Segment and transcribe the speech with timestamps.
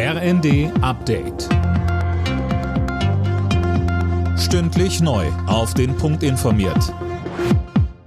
[0.00, 1.48] RND Update.
[4.38, 5.26] Stündlich neu.
[5.48, 6.94] Auf den Punkt informiert.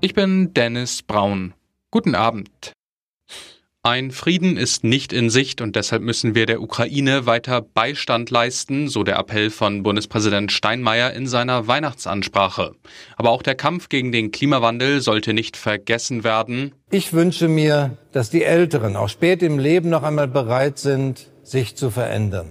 [0.00, 1.54] Ich bin Dennis Braun.
[1.92, 2.72] Guten Abend.
[3.84, 8.88] Ein Frieden ist nicht in Sicht und deshalb müssen wir der Ukraine weiter Beistand leisten,
[8.88, 12.72] so der Appell von Bundespräsident Steinmeier in seiner Weihnachtsansprache.
[13.16, 16.72] Aber auch der Kampf gegen den Klimawandel sollte nicht vergessen werden.
[16.90, 21.76] Ich wünsche mir, dass die Älteren auch spät im Leben noch einmal bereit sind, sich
[21.76, 22.48] zu verändern.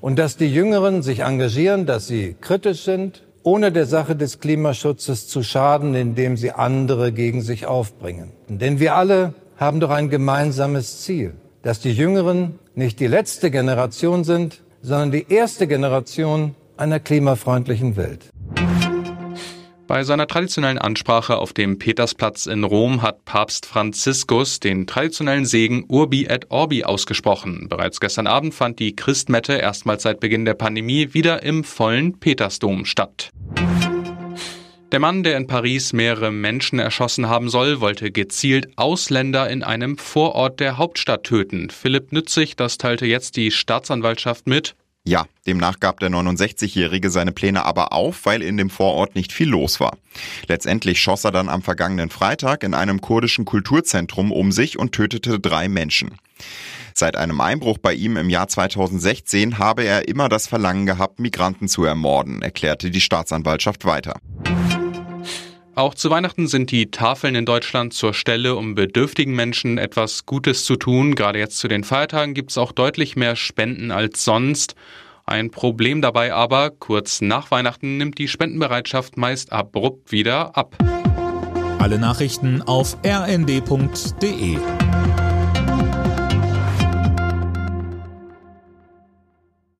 [0.00, 5.28] Und dass die Jüngeren sich engagieren, dass sie kritisch sind, ohne der Sache des Klimaschutzes
[5.28, 8.32] zu schaden, indem sie andere gegen sich aufbringen.
[8.48, 14.24] Denn wir alle haben doch ein gemeinsames Ziel, dass die Jüngeren nicht die letzte Generation
[14.24, 18.30] sind, sondern die erste Generation einer klimafreundlichen Welt.
[19.86, 25.84] Bei seiner traditionellen Ansprache auf dem Petersplatz in Rom hat Papst Franziskus den traditionellen Segen
[25.88, 27.68] Urbi et Orbi ausgesprochen.
[27.68, 32.86] Bereits gestern Abend fand die Christmette erstmals seit Beginn der Pandemie wieder im vollen Petersdom
[32.86, 33.30] statt.
[34.90, 39.98] Der Mann, der in Paris mehrere Menschen erschossen haben soll, wollte gezielt Ausländer in einem
[39.98, 41.68] Vorort der Hauptstadt töten.
[41.68, 44.76] Philipp Nützig, das teilte jetzt die Staatsanwaltschaft mit.
[45.06, 49.50] Ja, demnach gab der 69-Jährige seine Pläne aber auf, weil in dem Vorort nicht viel
[49.50, 49.98] los war.
[50.48, 55.38] Letztendlich schoss er dann am vergangenen Freitag in einem kurdischen Kulturzentrum um sich und tötete
[55.38, 56.16] drei Menschen.
[56.94, 61.68] Seit einem Einbruch bei ihm im Jahr 2016 habe er immer das Verlangen gehabt, Migranten
[61.68, 64.20] zu ermorden, erklärte die Staatsanwaltschaft weiter.
[65.76, 70.64] Auch zu Weihnachten sind die Tafeln in Deutschland zur Stelle, um bedürftigen Menschen etwas Gutes
[70.64, 71.16] zu tun.
[71.16, 74.76] Gerade jetzt zu den Feiertagen gibt es auch deutlich mehr Spenden als sonst.
[75.26, 80.76] Ein Problem dabei aber, kurz nach Weihnachten nimmt die Spendenbereitschaft meist abrupt wieder ab.
[81.80, 84.58] Alle Nachrichten auf rnd.de